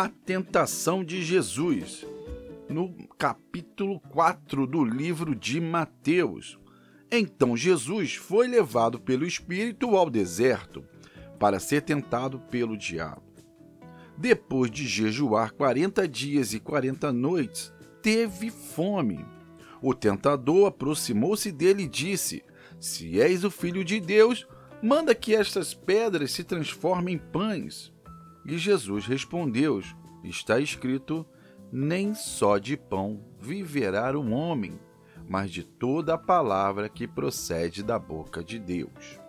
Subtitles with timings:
[0.00, 2.06] A tentação de Jesus,
[2.68, 6.56] no capítulo 4 do livro de Mateus.
[7.10, 10.84] Então Jesus foi levado pelo Espírito ao deserto
[11.36, 13.24] para ser tentado pelo diabo.
[14.16, 19.26] Depois de jejuar 40 dias e 40 noites, teve fome.
[19.82, 22.44] O tentador aproximou-se dele e disse:
[22.78, 24.46] Se és o filho de Deus,
[24.80, 27.92] manda que estas pedras se transformem em pães.
[28.48, 29.82] E Jesus respondeu:
[30.24, 31.26] Está escrito:
[31.70, 34.80] Nem só de pão viverá o homem,
[35.28, 39.20] mas de toda a palavra que procede da boca de Deus.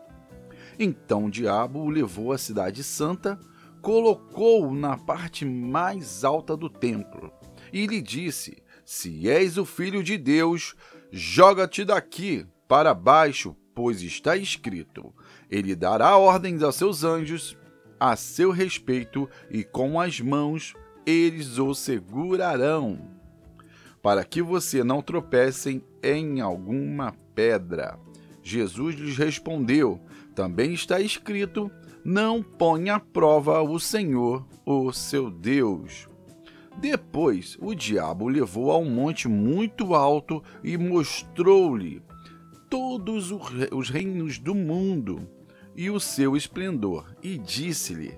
[0.80, 3.38] Então o diabo o levou à cidade santa,
[3.82, 7.30] colocou-o na parte mais alta do templo
[7.74, 10.76] e lhe disse: Se és o filho de Deus,
[11.12, 15.14] joga-te daqui para baixo, pois está escrito:
[15.50, 17.58] Ele dará ordens aos seus anjos
[18.00, 20.74] a seu respeito e com as mãos
[21.06, 23.00] eles o segurarão,
[24.02, 28.00] para que você não tropece em alguma pedra.
[28.42, 30.00] Jesus lhes respondeu:
[30.34, 31.70] Também está escrito:
[32.04, 36.08] Não ponha à prova o Senhor, o seu Deus.
[36.78, 42.02] Depois o diabo o levou a um monte muito alto e mostrou-lhe
[42.70, 45.28] todos os reinos do mundo
[45.76, 48.18] e o seu esplendor, e disse-lhe: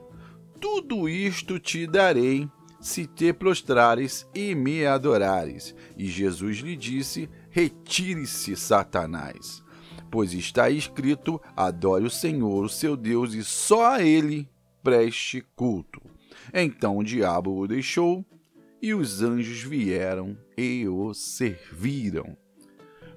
[0.59, 2.49] Tudo isto te darei
[2.79, 5.75] se te prostrares e me adorares.
[5.95, 9.63] E Jesus lhe disse: Retire-se, Satanás,
[10.09, 14.49] pois está escrito: Adore o Senhor, o seu Deus, e só a ele
[14.83, 16.01] preste culto.
[16.53, 18.25] Então o diabo o deixou,
[18.81, 22.35] e os anjos vieram e o serviram.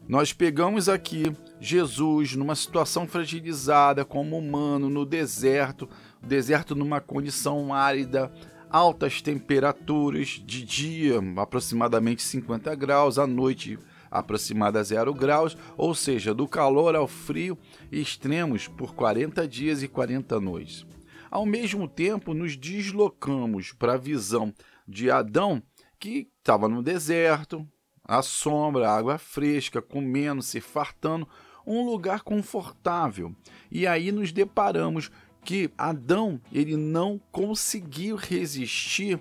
[0.06, 5.88] Nós pegamos aqui Jesus numa situação fragilizada como humano no deserto,
[6.22, 8.32] deserto numa condição árida,
[8.70, 13.78] altas temperaturas de dia, aproximadamente 50 graus, à noite
[14.10, 17.58] aproximada a zero graus, ou seja, do calor ao frio
[17.90, 20.86] extremos por 40 dias e 40 noites.
[21.30, 24.54] Ao mesmo tempo, nos deslocamos para a visão
[24.86, 25.62] de Adão,
[25.98, 27.66] que estava no deserto,
[28.04, 31.28] à sombra, água fresca, comendo, se fartando,
[31.66, 33.34] um lugar confortável.
[33.70, 35.10] E aí nos deparamos
[35.44, 39.20] que Adão ele não conseguiu resistir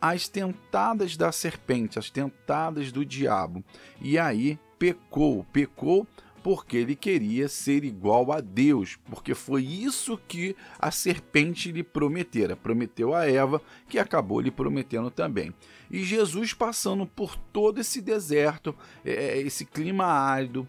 [0.00, 3.64] às tentadas da serpente, às tentadas do diabo.
[4.00, 6.06] E aí pecou, pecou
[6.46, 12.54] porque ele queria ser igual a Deus, porque foi isso que a serpente lhe prometera,
[12.54, 15.52] prometeu a Eva, que acabou lhe prometendo também.
[15.90, 20.68] E Jesus passando por todo esse deserto, é, esse clima árido,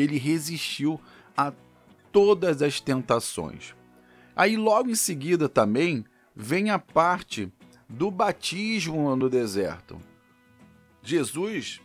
[0.00, 1.00] ele resistiu
[1.36, 1.52] a
[2.12, 3.74] todas as tentações.
[4.34, 6.04] Aí logo em seguida também
[6.34, 7.52] vem a parte
[7.88, 10.00] do batismo no deserto.
[11.02, 11.80] Jesus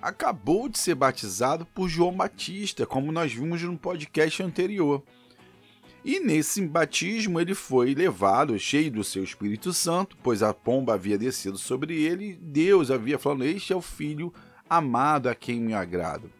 [0.00, 5.02] acabou de ser batizado por João Batista, como nós vimos no podcast anterior.
[6.04, 11.18] E nesse batismo ele foi levado, cheio do seu Espírito Santo, pois a pomba havia
[11.18, 14.32] descido sobre ele, e Deus havia falado: Este é o filho
[14.68, 16.30] amado a quem me agrado.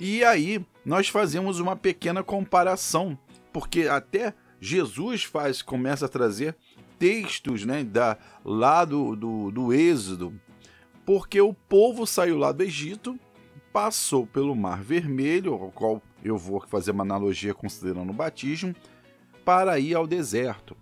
[0.00, 3.18] E aí nós fazemos uma pequena comparação,
[3.52, 6.56] porque até Jesus faz começa a trazer
[6.98, 10.32] textos né, da, lá do, do, do Êxodo,
[11.04, 13.18] porque o povo saiu lá do Egito,
[13.72, 18.74] passou pelo Mar Vermelho, ao qual eu vou fazer uma analogia considerando o batismo,
[19.44, 20.76] para ir ao deserto.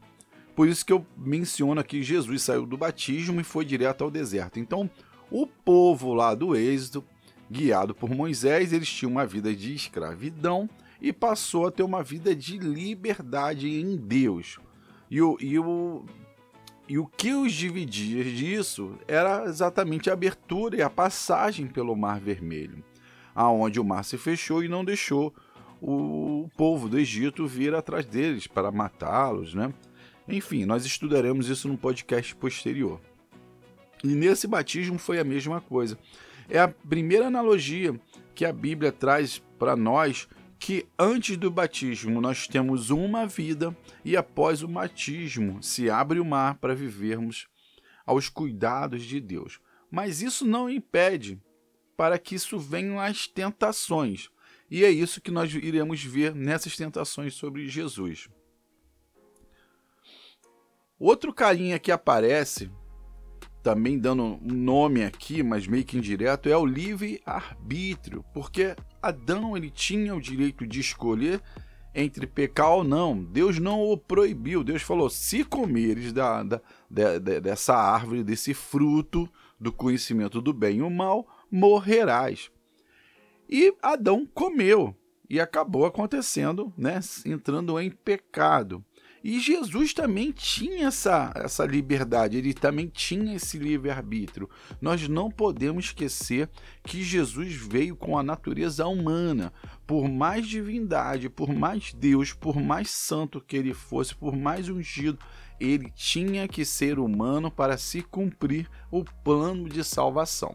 [0.54, 4.10] Por isso que eu menciono aqui que Jesus saiu do batismo e foi direto ao
[4.10, 4.58] deserto.
[4.58, 4.90] Então,
[5.30, 7.04] o povo lá do Êxodo
[7.50, 10.68] Guiado por Moisés, eles tinham uma vida de escravidão
[11.00, 14.58] e passou a ter uma vida de liberdade em Deus.
[15.10, 16.04] E o, e o,
[16.88, 22.20] e o que os dividia disso era exatamente a abertura e a passagem pelo Mar
[22.20, 22.82] Vermelho,
[23.34, 25.32] aonde o mar se fechou e não deixou
[25.80, 29.72] o povo do Egito vir atrás deles para matá-los, né?
[30.28, 33.00] Enfim, nós estudaremos isso no podcast posterior.
[34.02, 35.98] E nesse batismo foi a mesma coisa.
[36.48, 37.98] É a primeira analogia
[38.34, 40.28] que a Bíblia traz para nós
[40.58, 46.24] que antes do batismo nós temos uma vida e após o batismo se abre o
[46.24, 47.46] mar para vivermos
[48.04, 49.60] aos cuidados de Deus.
[49.90, 51.40] Mas isso não impede
[51.96, 54.30] para que isso venham as tentações.
[54.70, 58.28] E é isso que nós iremos ver nessas tentações sobre Jesus.
[60.98, 62.70] Outro carinha que aparece,
[63.66, 69.70] também dando um nome aqui, mas meio que indireto, é o livre-arbítrio, porque Adão ele
[69.70, 71.42] tinha o direito de escolher
[71.92, 73.20] entre pecar ou não.
[73.20, 74.62] Deus não o proibiu.
[74.62, 79.28] Deus falou: se comeres da, da, de, dessa árvore, desse fruto
[79.58, 82.52] do conhecimento do bem e o mal, morrerás.
[83.50, 84.94] E Adão comeu
[85.28, 88.84] e acabou acontecendo, né, entrando em pecado.
[89.28, 94.48] E Jesus também tinha essa, essa liberdade, ele também tinha esse livre-arbítrio.
[94.80, 96.48] Nós não podemos esquecer
[96.84, 99.52] que Jesus veio com a natureza humana.
[99.84, 105.18] Por mais divindade, por mais Deus, por mais santo que ele fosse, por mais ungido,
[105.58, 110.54] ele tinha que ser humano para se cumprir o plano de salvação.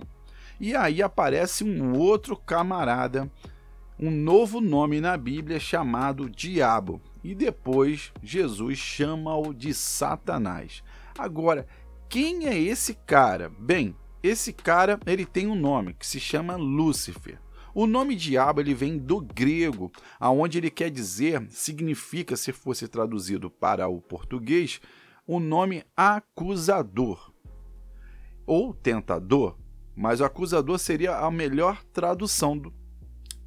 [0.62, 3.30] E aí aparece um outro camarada,
[4.00, 10.84] um novo nome na Bíblia chamado Diabo e depois Jesus chama-o de Satanás.
[11.18, 11.68] Agora,
[12.10, 13.50] quem é esse cara?
[13.50, 17.40] Bem, esse cara ele tem um nome que se chama Lúcifer.
[17.74, 23.50] O nome diabo ele vem do grego, aonde ele quer dizer, significa, se fosse traduzido
[23.50, 24.82] para o português,
[25.26, 27.32] o nome acusador
[28.46, 29.58] ou tentador,
[29.96, 32.74] mas o acusador seria a melhor tradução do,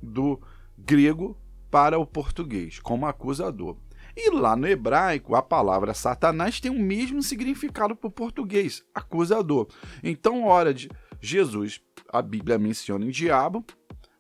[0.03, 0.41] do
[0.79, 1.37] grego
[1.75, 3.77] para o português, como acusador.
[4.17, 9.67] E lá no hebraico, a palavra Satanás tem o mesmo significado para o português, acusador.
[10.01, 10.89] Então, hora de
[11.21, 11.81] Jesus,
[12.13, 13.65] a Bíblia menciona em diabo,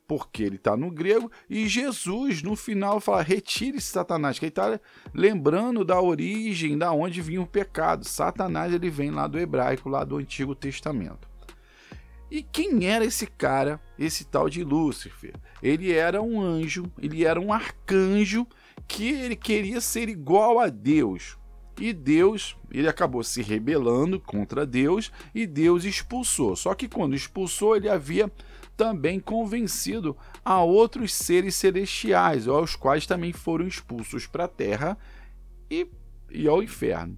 [0.05, 4.51] porque ele está no grego, e Jesus no final fala: retire esse Satanás, que ele
[4.51, 4.81] está
[5.15, 8.05] lembrando da origem, da onde vinha o pecado.
[8.05, 11.34] Satanás ele vem lá do hebraico, lá do Antigo Testamento.
[12.35, 15.37] E quem era esse cara, esse tal de Lúcifer?
[15.63, 18.45] Ele era um anjo, ele era um arcanjo
[18.89, 21.39] que ele queria ser igual a Deus.
[21.79, 26.57] E Deus, ele acabou se rebelando contra Deus e Deus expulsou.
[26.57, 28.29] Só que quando expulsou, ele havia
[28.77, 34.99] também convencido a outros seres celestiais, aos quais também foram expulsos para a terra
[35.71, 35.87] e,
[36.33, 37.17] e ao inferno.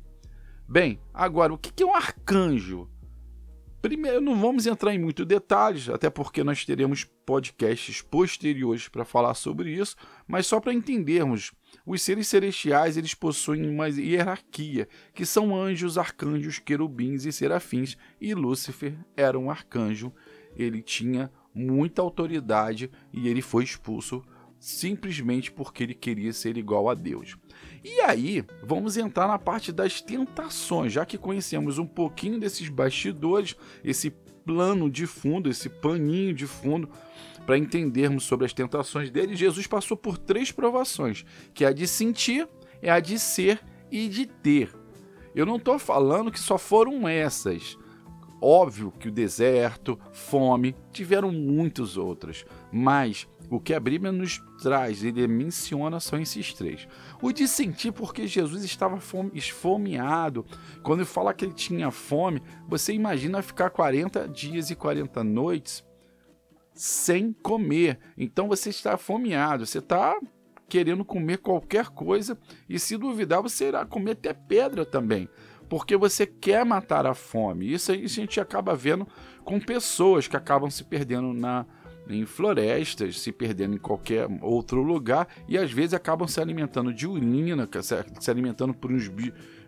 [0.69, 2.87] Bem, agora, o que é um arcanjo?
[3.87, 9.35] Primeiro, não vamos entrar em muitos detalhes, até porque nós teremos podcasts posteriores para falar
[9.35, 9.95] sobre isso,
[10.27, 11.53] mas só para entendermos,
[11.87, 18.35] os seres celestiais eles possuem uma hierarquia, que são anjos, arcanjos, querubins e serafins, e
[18.35, 20.13] Lúcifer era um arcanjo,
[20.57, 24.21] ele tinha muita autoridade e ele foi expulso
[24.59, 27.37] simplesmente porque ele queria ser igual a Deus.
[27.89, 33.55] E aí, vamos entrar na parte das tentações, já que conhecemos um pouquinho desses bastidores,
[33.85, 34.11] esse
[34.45, 36.91] plano de fundo, esse paninho de fundo,
[37.47, 39.37] para entendermos sobre as tentações dele.
[39.37, 41.25] Jesus passou por três provações,
[41.55, 42.49] que é a de sentir,
[42.83, 44.75] é a de ser e de ter.
[45.33, 47.79] Eu não estou falando que só foram essas.
[48.41, 55.03] Óbvio que o deserto, fome, tiveram muitas outras, mas o que a Bíblia nos traz,
[55.03, 56.87] ele menciona são esses três.
[57.23, 58.99] O de sentir porque Jesus estava
[59.33, 60.45] esfomeado.
[60.83, 65.85] Quando ele fala que ele tinha fome, você imagina ficar 40 dias e 40 noites
[66.75, 67.99] sem comer.
[68.19, 70.15] Então você está afomeado, você está
[70.69, 72.37] querendo comer qualquer coisa
[72.69, 75.29] e se duvidar você irá comer até pedra também.
[75.69, 77.73] Porque você quer matar a fome.
[77.73, 79.07] Isso aí a gente acaba vendo
[79.45, 81.67] com pessoas que acabam se perdendo na,
[82.09, 87.07] em florestas, se perdendo em qualquer outro lugar e às vezes acabam se alimentando de
[87.07, 87.69] urina,
[88.21, 89.09] se alimentando por uns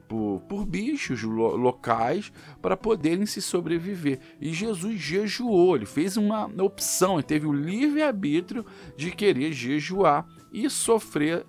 [0.09, 4.19] por, por bichos lo, locais para poderem se sobreviver.
[4.41, 8.65] E Jesus jejuou, ele fez uma opção, ele teve o livre-arbítrio
[8.97, 11.45] de querer jejuar e sofrer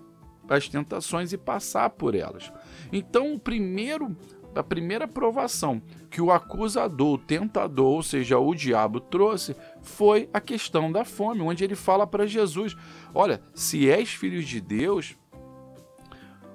[0.49, 2.51] as tentações e passar por elas.
[2.91, 4.15] Então, o primeiro
[4.55, 10.41] a primeira provação que o acusador, o tentador, ou seja, o diabo trouxe, foi a
[10.41, 12.75] questão da fome, onde ele fala para Jesus:
[13.13, 15.15] Olha, se és filho de Deus,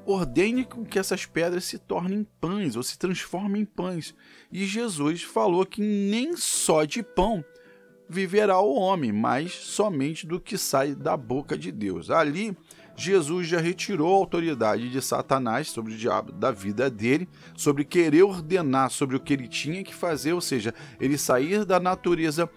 [0.04, 4.14] ordene que essas pedras se tornem pães ou se transformem em pães.
[4.52, 7.44] E Jesus falou que nem só de pão
[8.08, 12.10] viverá o homem, mas somente do que sai da boca de Deus.
[12.10, 12.56] Ali
[12.96, 18.22] Jesus já retirou a autoridade de Satanás sobre o diabo da vida dele, sobre querer
[18.22, 22.48] ordenar sobre o que ele tinha que fazer, ou seja, ele sair da natureza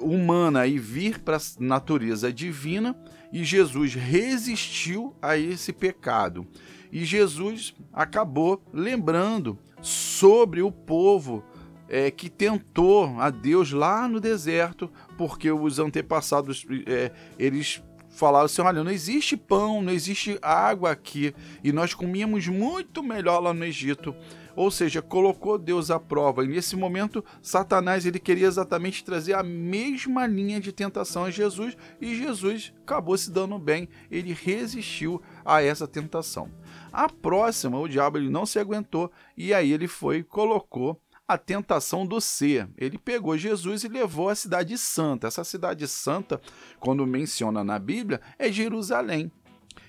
[0.00, 2.96] humana e vir para a natureza divina,
[3.32, 6.46] e Jesus resistiu a esse pecado.
[6.90, 11.44] E Jesus acabou lembrando sobre o povo
[11.88, 18.62] é, que tentou a Deus lá no deserto, porque os antepassados é, eles falaram assim:
[18.62, 23.64] olha, não existe pão, não existe água aqui, e nós comíamos muito melhor lá no
[23.64, 24.14] Egito.
[24.56, 26.44] Ou seja, colocou Deus à prova.
[26.44, 31.76] E nesse momento, Satanás ele queria exatamente trazer a mesma linha de tentação a Jesus,
[32.00, 33.88] e Jesus acabou se dando bem.
[34.10, 36.50] Ele resistiu a essa tentação.
[36.92, 42.06] A próxima, o diabo ele não se aguentou e aí ele foi colocou a tentação
[42.06, 42.66] do ser.
[42.76, 45.26] Ele pegou Jesus e levou à cidade santa.
[45.26, 46.40] Essa cidade santa,
[46.80, 49.30] quando menciona na Bíblia, é Jerusalém.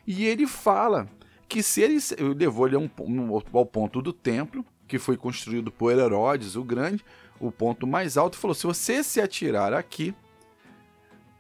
[0.06, 1.08] E ele fala
[1.48, 1.98] que se ele
[2.36, 7.06] levou ele ao ponto do templo, que foi construído por Herodes o Grande,
[7.40, 10.14] o ponto mais alto, falou: se você se atirar aqui,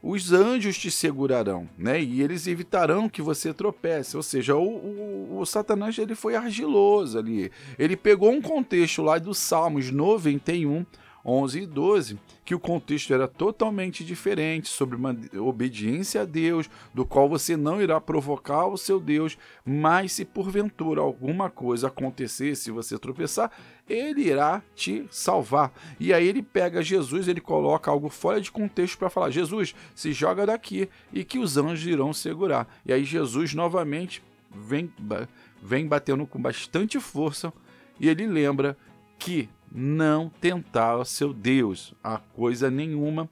[0.01, 2.01] os anjos te segurarão, né?
[2.01, 4.15] E eles evitarão que você tropece.
[4.15, 7.51] Ou seja, o, o, o, Satanás ele foi argiloso ali.
[7.77, 10.85] Ele pegou um contexto lá dos Salmos 91,
[11.25, 17.05] 11 e 12, que o contexto era totalmente diferente sobre uma obediência a Deus, do
[17.05, 22.71] qual você não irá provocar o seu Deus, mas se porventura alguma coisa acontecer, se
[22.71, 23.51] você tropeçar,
[23.89, 25.74] ele irá te salvar.
[26.00, 30.13] E aí ele pega Jesus, ele coloca algo fora de contexto para falar: Jesus, se
[30.13, 32.67] joga daqui e que os anjos irão segurar.
[32.86, 34.91] E aí Jesus novamente vem,
[35.62, 37.51] vem batendo com bastante força
[38.00, 38.77] e ele lembra
[39.17, 43.29] que não tentar seu Deus a coisa nenhuma.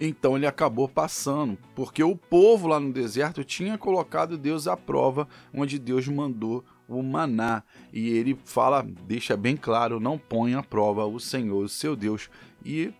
[0.00, 5.28] Então ele acabou passando, porque o povo lá no deserto tinha colocado Deus à prova,
[5.52, 7.62] onde Deus mandou o maná.
[7.92, 12.30] E ele fala, deixa bem claro, não põe à prova o Senhor, o seu Deus.
[12.64, 12.92] E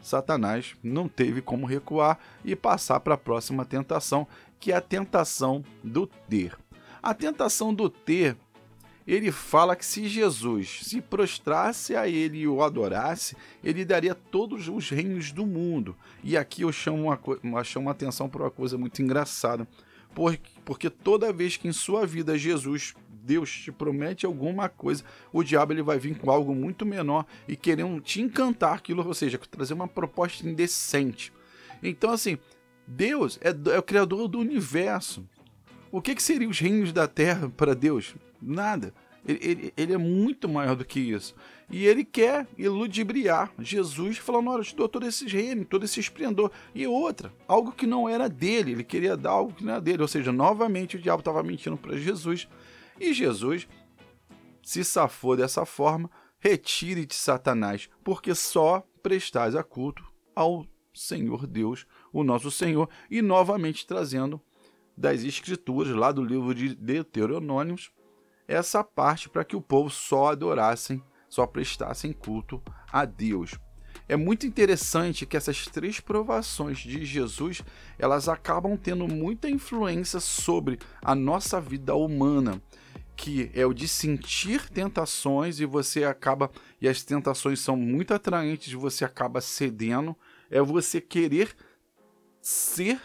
[0.00, 4.26] Satanás não teve como recuar e passar para a próxima tentação,
[4.58, 6.56] que é a tentação do ter.
[7.02, 8.36] A tentação do ter
[9.06, 14.68] ele fala que se Jesus se prostrasse a ele e o adorasse, ele daria todos
[14.68, 15.96] os reinos do mundo.
[16.22, 19.66] E aqui eu chamo uma, chamo uma atenção para uma coisa muito engraçada,
[20.14, 25.42] porque, porque toda vez que em sua vida Jesus, Deus te promete alguma coisa, o
[25.42, 29.38] diabo ele vai vir com algo muito menor e querendo te encantar aquilo, ou seja,
[29.38, 31.32] trazer uma proposta indecente.
[31.82, 32.38] Então, assim,
[32.86, 35.24] Deus é, é o criador do universo.
[35.90, 38.14] O que, que seriam os reinos da terra para Deus?
[38.40, 38.92] Nada.
[39.26, 41.34] Ele, ele, ele, é muito maior do que isso.
[41.70, 46.00] E ele quer iludibriar Jesus, falando: Olha, eu te dou todo esse reino, todo esse
[46.00, 46.50] esplendor.
[46.74, 48.72] E outra, algo que não era dele.
[48.72, 50.02] Ele queria dar algo que não era dele.
[50.02, 52.48] Ou seja, novamente o diabo estava mentindo para Jesus.
[53.00, 53.68] E Jesus
[54.62, 56.10] se safou dessa forma.
[56.38, 62.88] Retire-te, Satanás, porque só prestais a culto ao Senhor Deus, o nosso Senhor.
[63.10, 64.40] E novamente trazendo
[64.96, 67.90] das Escrituras, lá do livro de Deuteronômios
[68.46, 73.54] essa parte para que o povo só adorassem, só prestassem culto a Deus.
[74.08, 77.62] É muito interessante que essas três provações de Jesus,
[77.98, 82.60] elas acabam tendo muita influência sobre a nossa vida humana,
[83.22, 86.50] que é o de sentir tentações e você acaba
[86.80, 90.16] e as tentações são muito atraentes, você acaba cedendo,
[90.50, 91.54] é você querer
[92.40, 93.00] ser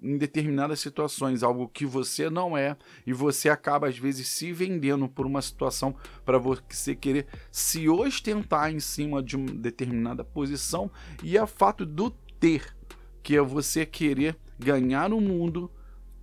[0.00, 2.74] em determinadas situações, algo que você não é,
[3.06, 8.72] e você acaba às vezes se vendendo por uma situação para você querer se ostentar
[8.72, 10.90] em cima de uma determinada posição,
[11.22, 12.74] e é fato do ter,
[13.22, 15.70] que é você querer ganhar o mundo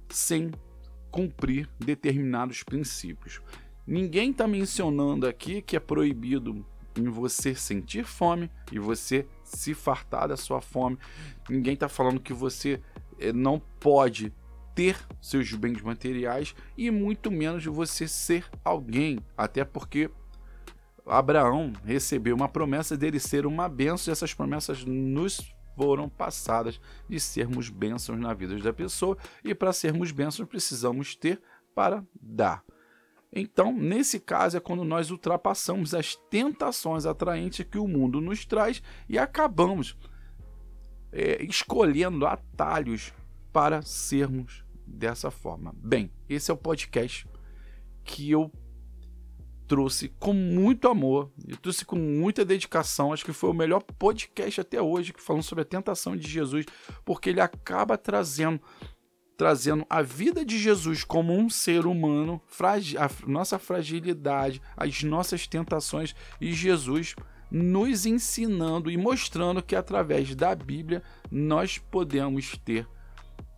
[0.10, 0.50] sem
[1.18, 3.42] cumprir determinados princípios.
[3.88, 6.64] Ninguém está mencionando aqui que é proibido
[6.96, 10.96] em você sentir fome e você se fartar da sua fome.
[11.50, 12.80] Ninguém está falando que você
[13.18, 14.32] eh, não pode
[14.76, 20.12] ter seus bens materiais e muito menos você ser alguém, até porque
[21.04, 27.20] Abraão recebeu uma promessa dele ser uma bênção e essas promessas nos foram passadas de
[27.20, 29.16] sermos bênçãos na vida da pessoa
[29.46, 31.40] e para sermos bênçãos precisamos ter
[31.76, 32.64] para dar.
[33.32, 38.82] Então, nesse caso, é quando nós ultrapassamos as tentações atraentes que o mundo nos traz
[39.08, 39.96] e acabamos
[41.12, 43.14] é, escolhendo atalhos
[43.54, 45.76] para sermos dessa forma.
[45.78, 47.28] Bem, esse é o podcast
[48.04, 48.52] que eu
[49.68, 51.32] trouxe com muito amor,
[51.62, 53.12] trouxe com muita dedicação.
[53.12, 56.66] Acho que foi o melhor podcast até hoje falando sobre a tentação de Jesus,
[57.06, 58.62] porque ele acaba trazendo
[59.38, 62.42] trazendo a vida de Jesus como um ser humano,
[62.98, 67.14] a nossa fragilidade, as nossas tentações e Jesus
[67.52, 72.88] nos ensinando e mostrando que através da Bíblia nós podemos ter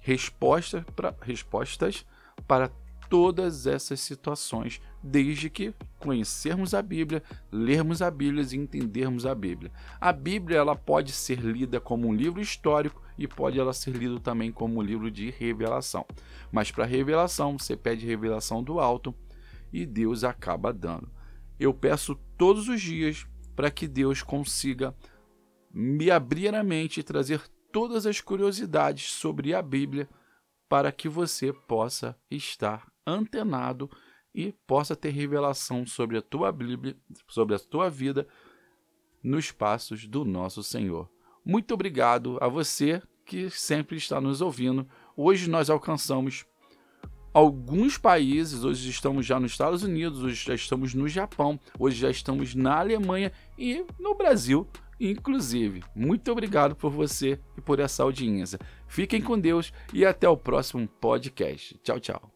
[0.01, 2.06] resposta pra, respostas
[2.46, 2.70] para
[3.10, 9.72] todas essas situações, desde que conhecermos a Bíblia, lermos a Bíblia e entendermos a Bíblia.
[10.00, 14.20] A Bíblia ela pode ser lida como um livro histórico e pode ela ser lida
[14.20, 16.06] também como um livro de revelação.
[16.51, 19.13] Mas para revelação, você pede revelação do alto
[19.72, 21.10] e Deus acaba dando.
[21.60, 24.96] Eu peço todos os dias para que Deus consiga
[25.72, 27.41] me abrir a mente e trazer
[27.72, 30.10] todas as curiosidades sobre a Bíblia
[30.68, 33.89] para que você possa estar antenado
[34.33, 36.95] e possa ter revelação sobre a tua Bíblia,
[37.27, 38.27] sobre a tua vida
[39.24, 41.09] nos passos do nosso Senhor.
[41.45, 44.88] Muito obrigado a você que sempre está nos ouvindo.
[45.15, 46.45] Hoje nós alcançamos
[47.33, 52.09] alguns países, hoje estamos já nos Estados Unidos, hoje já estamos no Japão, hoje já
[52.09, 54.67] estamos na Alemanha e no Brasil,
[55.00, 55.83] inclusive.
[55.95, 58.59] Muito obrigado por você e por essa audiência.
[58.88, 61.77] Fiquem com Deus e até o próximo podcast.
[61.83, 62.28] Tchau, tchau.